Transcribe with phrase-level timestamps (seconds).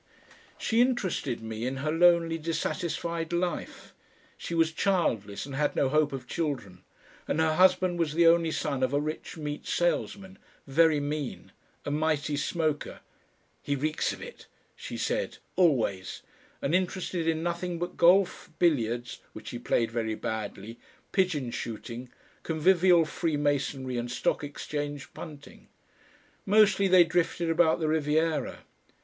[0.57, 3.93] She interested me in her lonely dissatisfied life;
[4.35, 6.81] she was childless and had no hope of children,
[7.27, 11.51] and her husband was the only son of a rich meat salesman, very mean,
[11.85, 13.01] a mighty smoker
[13.61, 16.23] "he reeks of it," she said, "always"
[16.63, 20.79] and interested in nothing but golf, billiards (which he played very badly),
[21.11, 22.09] pigeon shooting,
[22.41, 25.67] convivial Free Masonry and Stock Exchange punting.
[26.43, 28.63] Mostly they drifted about the Riviera.